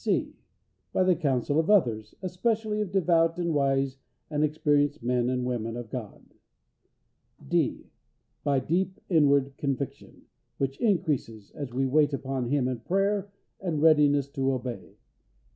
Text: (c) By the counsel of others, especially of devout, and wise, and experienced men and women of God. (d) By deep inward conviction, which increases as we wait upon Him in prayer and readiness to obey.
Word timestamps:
(c) 0.03 0.35
By 0.93 1.03
the 1.03 1.15
counsel 1.15 1.59
of 1.59 1.69
others, 1.69 2.15
especially 2.23 2.81
of 2.81 2.91
devout, 2.91 3.37
and 3.37 3.53
wise, 3.53 3.99
and 4.31 4.43
experienced 4.43 5.03
men 5.03 5.29
and 5.29 5.45
women 5.45 5.77
of 5.77 5.91
God. 5.91 6.25
(d) 7.47 7.91
By 8.43 8.61
deep 8.61 8.99
inward 9.09 9.55
conviction, 9.57 10.23
which 10.57 10.79
increases 10.81 11.51
as 11.51 11.71
we 11.71 11.85
wait 11.85 12.13
upon 12.13 12.47
Him 12.47 12.67
in 12.67 12.79
prayer 12.79 13.31
and 13.59 13.79
readiness 13.79 14.27
to 14.29 14.51
obey. 14.53 14.97